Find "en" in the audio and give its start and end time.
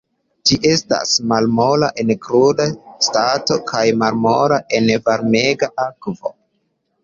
2.05-2.15, 4.81-4.93